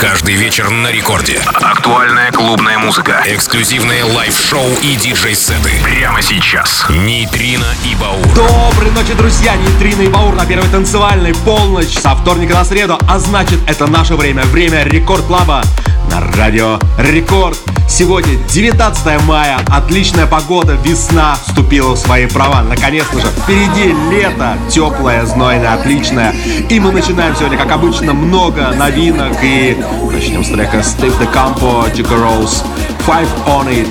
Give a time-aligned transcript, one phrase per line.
[0.00, 1.40] Каждый вечер на рекорде.
[1.54, 3.20] Актуальная клубная музыка.
[3.26, 5.72] Эксклюзивные лайв-шоу и диджей-сеты.
[5.82, 6.86] Прямо сейчас.
[6.88, 8.24] Нейтрино и Баур.
[8.32, 9.56] Доброй ночи, друзья!
[9.56, 11.34] Нейтрино и Баур на первой танцевальной.
[11.34, 12.96] Полночь со вторника на среду.
[13.08, 14.44] А значит, это наше время.
[14.44, 15.64] Время Рекорд Клаба
[16.10, 17.58] на радио Рекорд.
[17.88, 22.62] Сегодня 19 мая, отличная погода, весна вступила в свои права.
[22.62, 26.34] Наконец-то же, впереди лето, теплое, знойное, отличное.
[26.68, 29.36] И мы начинаем сегодня, как обычно, много новинок.
[29.42, 29.76] И
[30.12, 32.62] начнем с трека Steve the Campo, Chico Rose,
[33.06, 33.88] Five on It,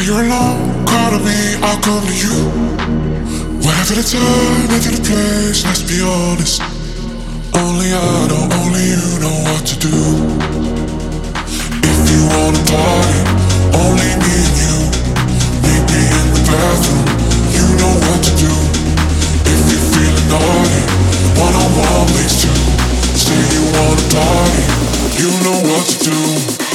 [0.00, 2.48] Give me your alone, call to me, I'll come to you.
[3.60, 6.62] We're the time, we're the place, let's be honest.
[7.52, 9.92] Only I know, only you know what to do.
[11.84, 13.20] If you wanna party,
[13.76, 14.76] only me and you.
[15.68, 17.04] Meet me in the bathroom,
[17.52, 18.52] you know what to do.
[19.52, 20.80] If you're feeling naughty,
[21.36, 22.56] one on one makes two.
[23.20, 24.64] Say you wanna party,
[25.20, 26.69] you know what to do.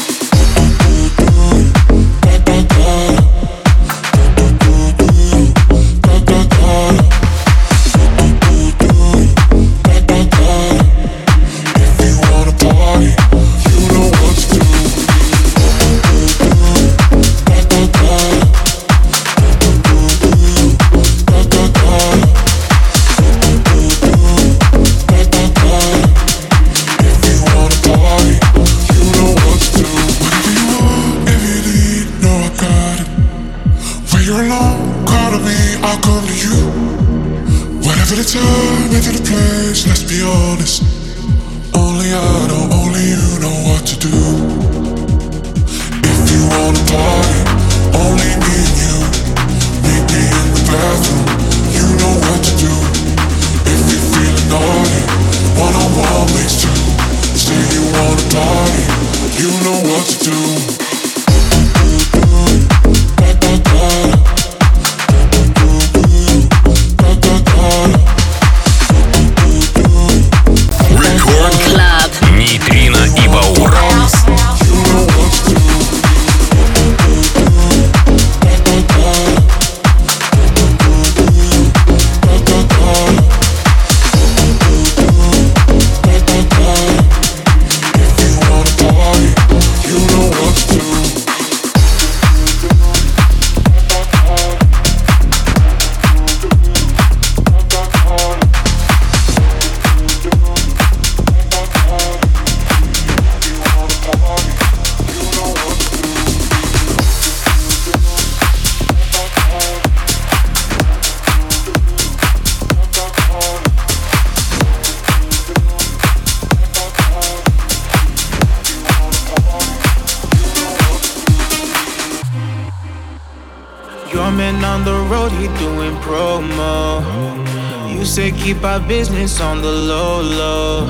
[128.88, 130.86] Business on the low low.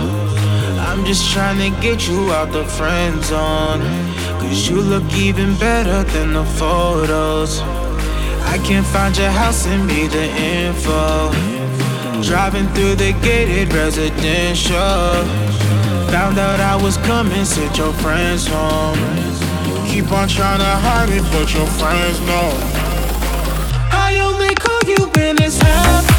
[0.79, 3.81] I'm just trying to get you out the friend zone.
[4.39, 7.61] Cause you look even better than the photos.
[8.53, 11.31] I can't find your house and me the info.
[12.21, 15.23] Driving through the gated residential.
[16.11, 18.99] Found out I was coming, sent your friends home.
[19.87, 22.49] Keep on trying to hide it, but your friends know.
[23.91, 26.15] I only call you when it's half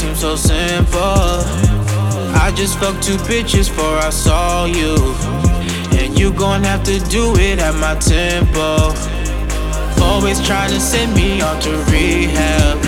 [0.00, 1.44] seem so simple.
[2.40, 4.96] I just fucked two bitches before I saw you.
[6.00, 8.94] And you gon' have to do it at my tempo.
[10.02, 12.80] Always trying to send me off to rehab.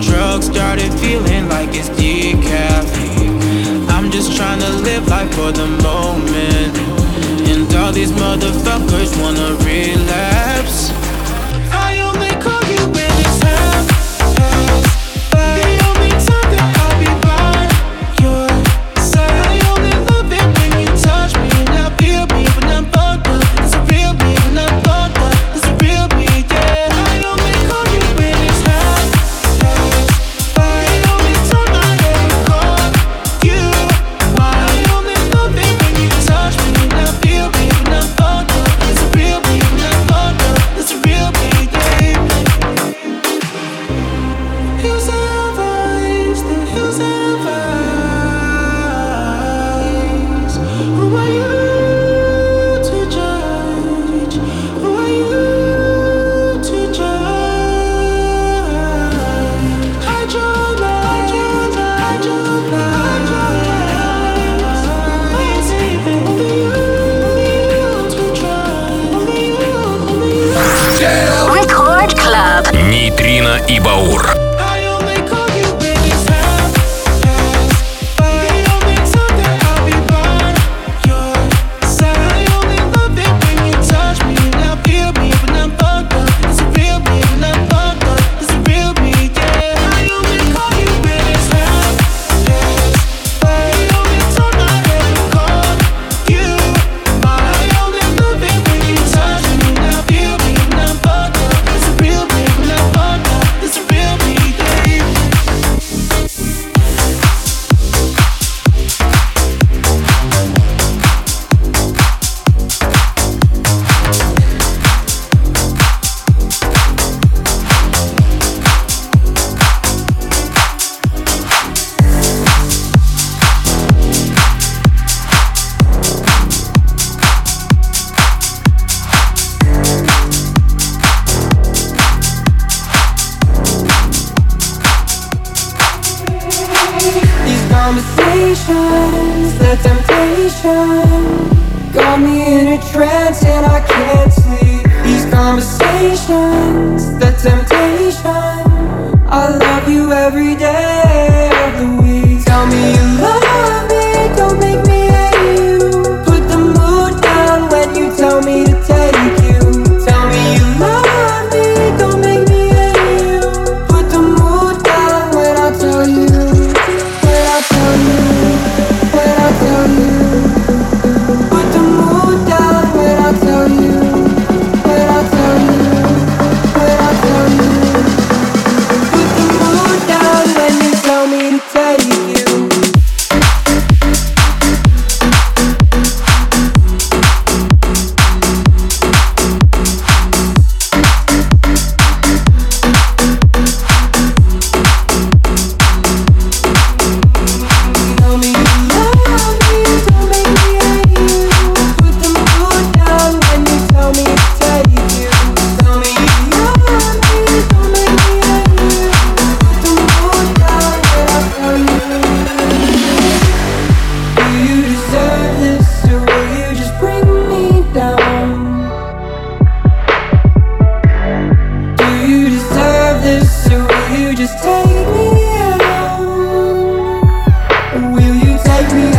[0.00, 2.86] Drugs started feeling like it's decaf.
[3.88, 6.76] I'm just trying to live life for the moment.
[7.50, 10.99] And all these motherfuckers wanna relapse.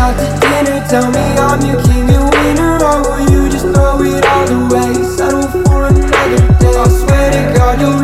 [0.02, 0.80] out to dinner.
[0.90, 2.74] Tell me I'm your king and winner.
[2.90, 4.94] Or will you just throw it all away?
[5.16, 6.76] Settle for another day.
[6.84, 8.01] I swear to God, you'll.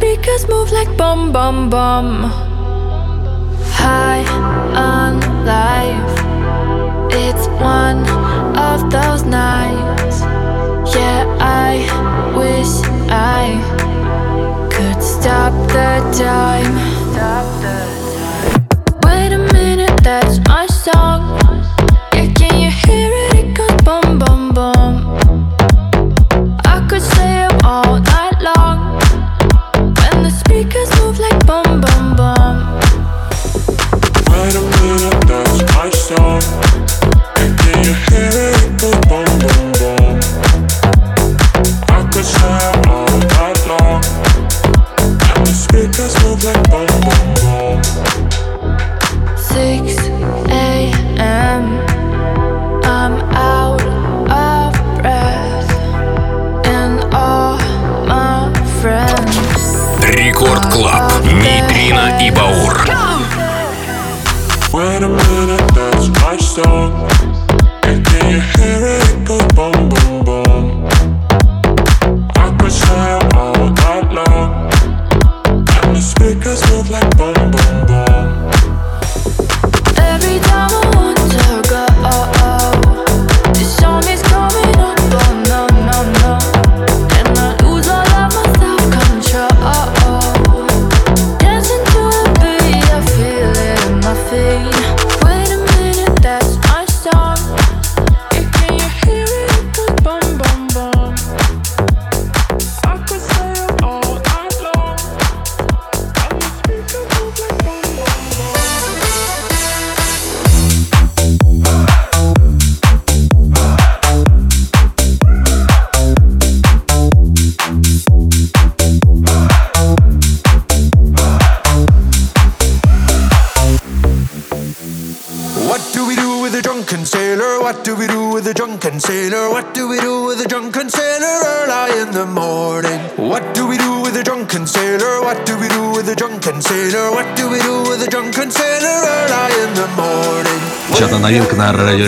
[0.00, 2.22] speakers move like bomb, bomb, bomb.
[3.80, 4.24] High
[4.74, 6.14] on life.
[7.12, 8.02] It's one
[8.56, 10.20] of those nights.
[10.96, 11.72] Yeah, I
[12.34, 12.72] wish
[13.10, 13.44] I
[14.72, 16.74] could stop the time.
[17.12, 17.59] Stop.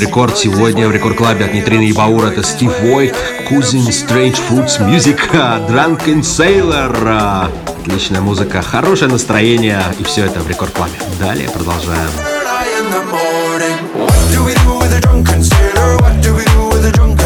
[0.02, 2.28] рекорд сегодня в Рекорд Клабе от Нитрины и Баура.
[2.28, 3.12] Это Стив Вой,
[3.48, 6.92] Кузин, Strange Fruits Music, а, Drunken Sailor.
[7.06, 9.80] А, отличная музыка, хорошее настроение.
[10.00, 10.94] И все это в Рекорд Клабе.
[11.20, 12.10] Далее продолжаем.
[13.94, 15.96] What do we do with a drunken sailor?
[15.98, 17.21] What do we do with a drunken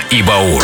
[0.00, 0.59] Ивана Ибаура.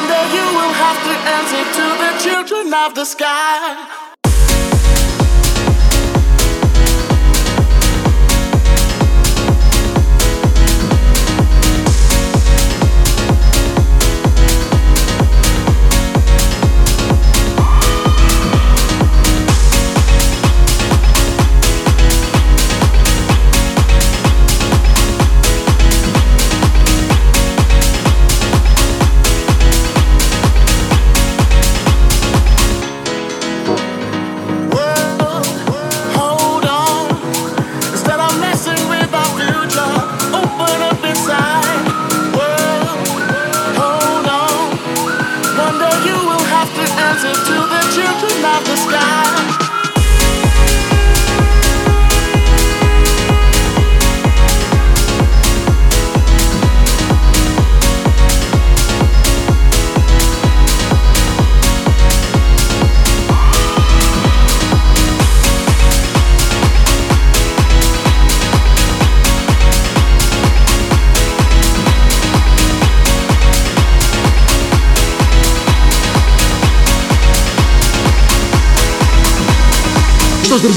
[0.00, 3.99] One day you will have to answer to the children of the sky.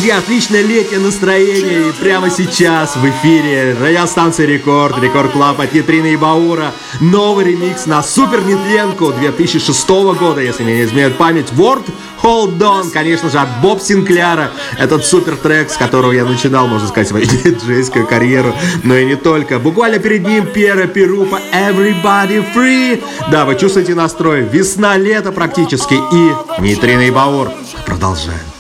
[0.03, 1.87] Друзья, отличное летнее настроение.
[1.87, 6.73] И прямо сейчас в эфире радиостанция Рекорд, Рекорд Клаб от Нетрина и Баура.
[6.99, 9.87] Новый ремикс на Супер Нетленку 2006
[10.19, 11.53] года, если мне не изменяет память.
[11.53, 11.85] World
[12.21, 14.51] Hold On, конечно же, от Боб Синкляра.
[14.77, 18.53] Этот супер трек, с которого я начинал, можно сказать, свою диджейскую карьеру.
[18.83, 19.57] Но и не только.
[19.57, 23.01] Буквально перед ним Пьера Перупа Everybody Free.
[23.31, 24.41] Да, вы чувствуете настрой.
[24.41, 25.93] Весна, лето практически.
[25.93, 27.49] И Нейтрино и Баур.
[27.85, 28.52] Продолжаем.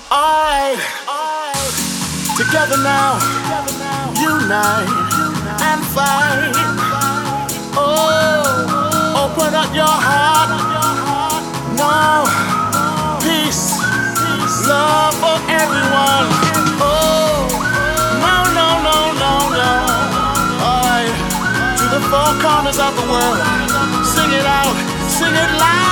[2.53, 3.17] Together now,
[4.13, 4.85] unite
[5.65, 6.53] and fight.
[7.73, 10.53] Oh, open up your heart.
[11.73, 12.29] No,
[13.25, 13.73] peace,
[14.69, 16.29] love for everyone.
[16.77, 17.49] Oh,
[18.21, 19.73] no, no, no, no, no.
[20.61, 21.09] Alright,
[21.79, 23.41] to the four corners of the world.
[24.05, 24.77] Sing it out,
[25.09, 25.82] sing it loud,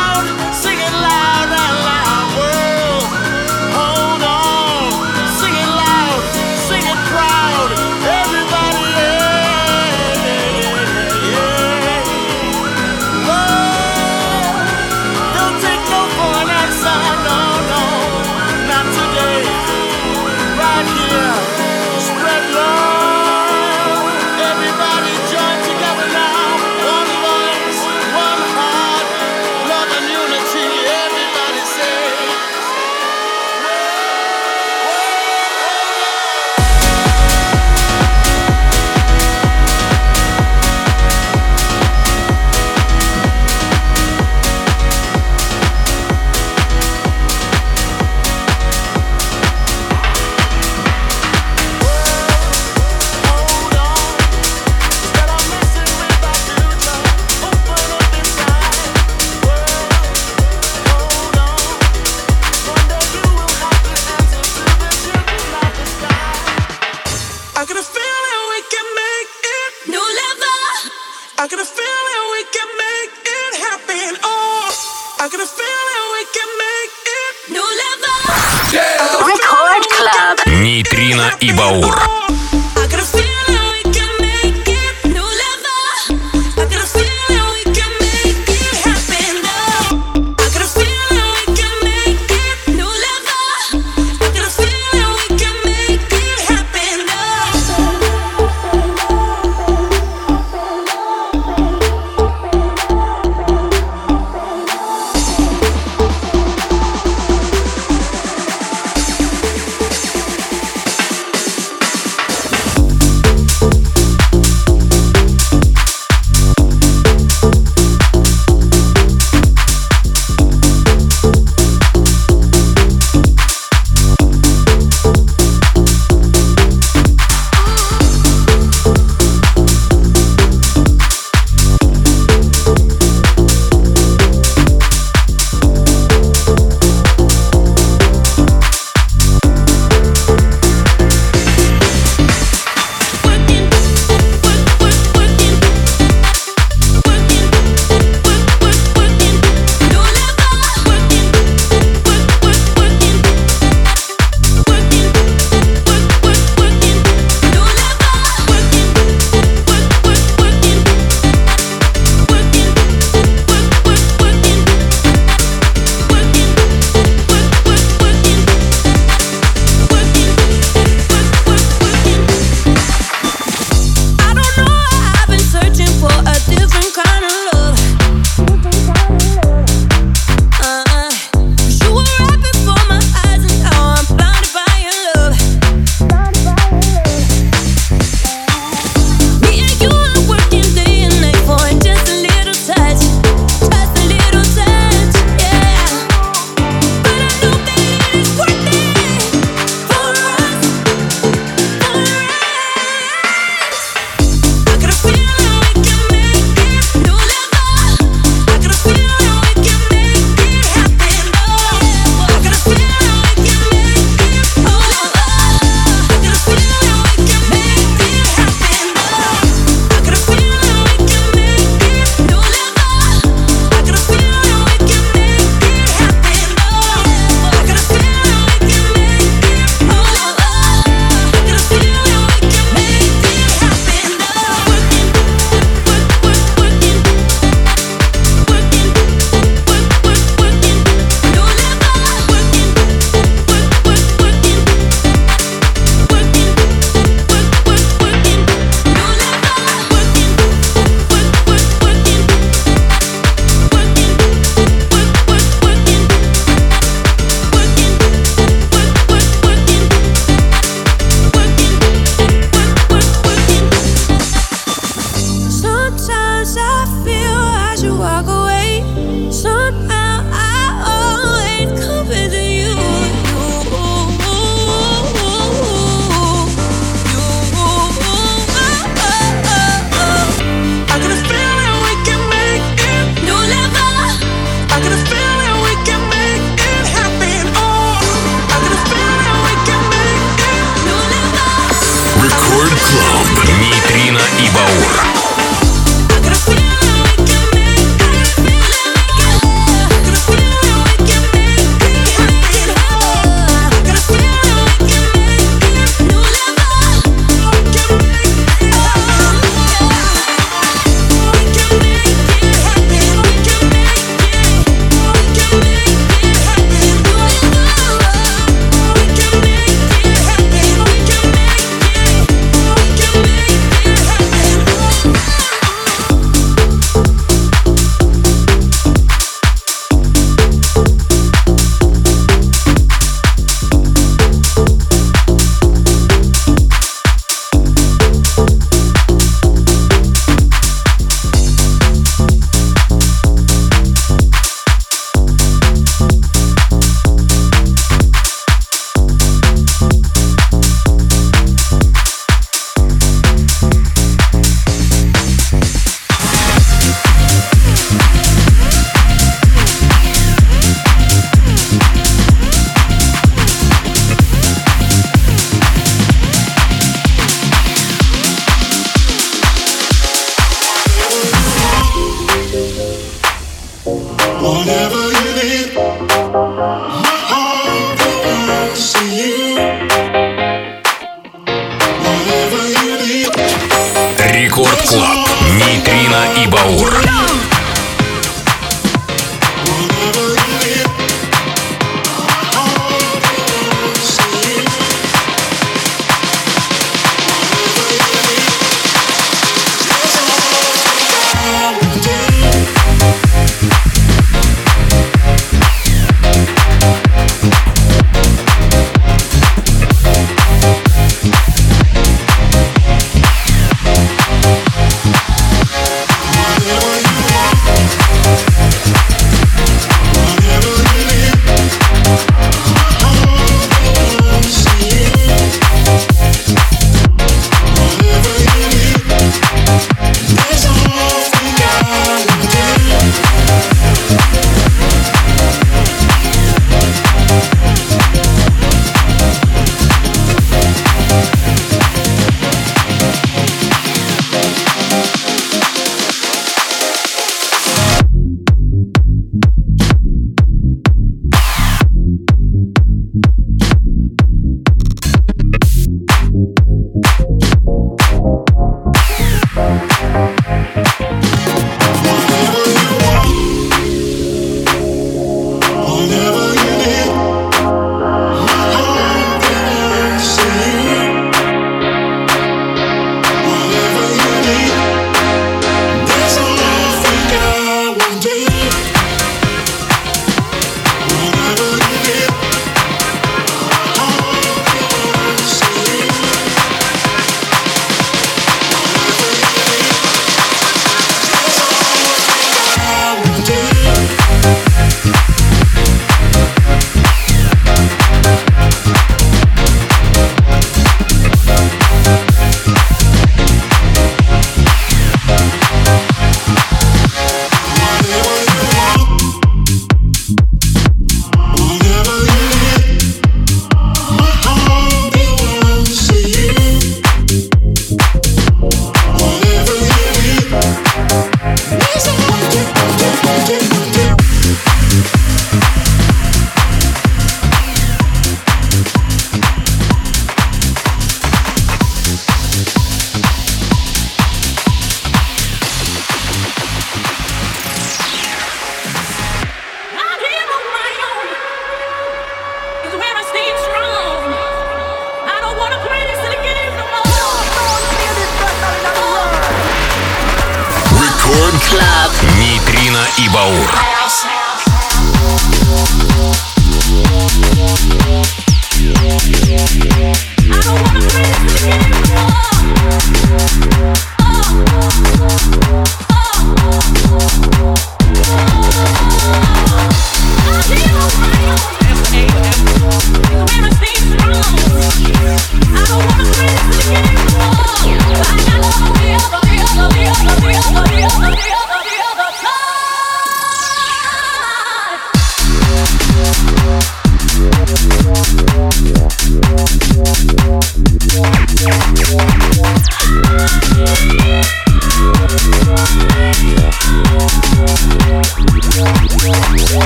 [81.42, 82.11] и Баур.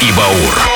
[0.00, 0.75] И Баур.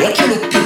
[0.00, 0.59] What can it be?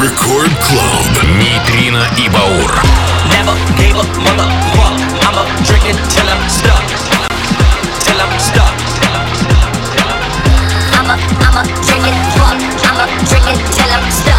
[0.00, 1.24] Record Club.
[1.38, 2.82] Нейтрино и Баур.
[3.32, 4.04] Never gave a.
[5.26, 6.86] I'ma drink it till I'm stuck.
[7.98, 8.74] Till I'm stuck.
[10.94, 12.58] I'ma, I'ma drink it, fuck.
[12.86, 14.37] I'ma drink it till I'm stuck.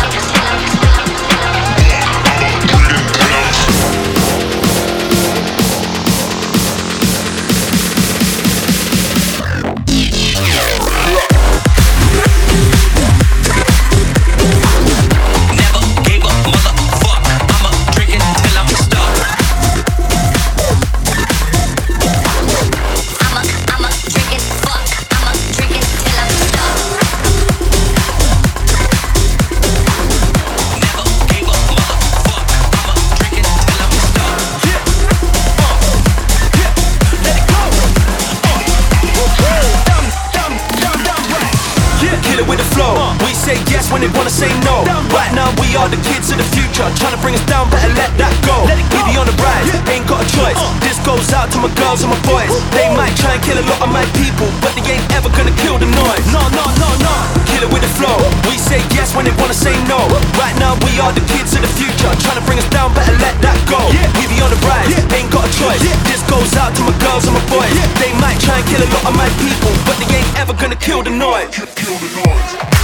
[46.79, 48.63] pressure, trying to bring us down, better let that go.
[48.63, 49.03] Let it go.
[49.03, 49.93] We be on the rise, yeah.
[49.93, 50.55] ain't got a choice.
[50.55, 50.71] Uh.
[50.79, 52.51] This goes out to my girls and my boys.
[52.71, 55.53] They might try and kill a lot of my people, but they ain't ever gonna
[55.59, 56.25] kill the noise.
[56.31, 57.15] No, no, no, no.
[57.51, 58.15] Kill it with the flow.
[58.47, 59.99] We say yes when they wanna say no.
[60.39, 63.15] Right now we are the kids of the future, trying to bring us down, better
[63.19, 63.79] let that go.
[63.91, 64.07] Yeah.
[64.15, 65.17] We be on the rise, yeah.
[65.19, 65.81] ain't got a choice.
[66.07, 67.73] This goes out to my girls and my boys.
[67.99, 70.79] They might try and kill a lot of my people, but they ain't ever gonna
[70.79, 71.51] kill the noise.
[71.75, 72.78] Kill the noise.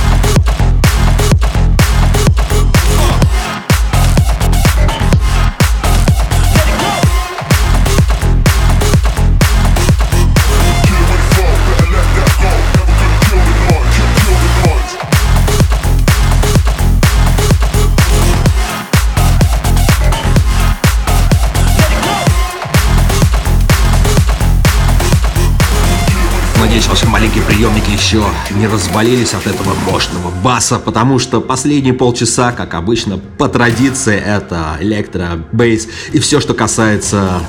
[27.56, 33.48] Приемники еще не разболелись от этого мощного баса, потому что последние полчаса, как обычно, по
[33.48, 37.42] традиции, это электро, бейс и все, что касается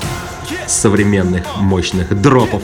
[0.68, 2.62] современных мощных дропов.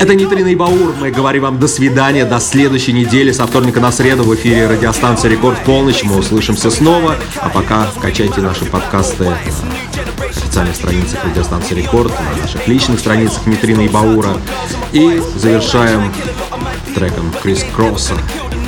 [0.00, 0.94] Это Нитрина и Баур.
[1.00, 5.28] Мы говорим вам до свидания, до следующей недели, со вторника на среду в эфире радиостанции
[5.28, 6.02] Рекорд полночь.
[6.02, 9.36] Мы услышимся снова, а пока качайте наши подкасты на
[10.28, 14.36] официальных страницах радиостанции Рекорд, на наших личных страницах Нитрина и Баура.
[14.92, 16.12] И завершаем
[16.90, 18.14] треком Крис Кросса.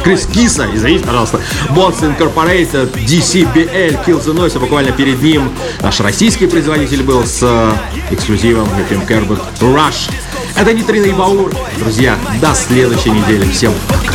[0.02, 1.40] Крис Киса, извините, пожалуйста.
[1.70, 5.50] Bots Incorporated, DCBL, Kill the Noise, а буквально перед ним
[5.80, 7.72] наш российский производитель был с э,
[8.10, 10.10] эксклюзивом Ефим Кербек Rush.
[10.56, 11.52] Это Нитрина и Баур.
[11.78, 13.48] Друзья, до следующей недели.
[13.50, 14.12] Всем пока.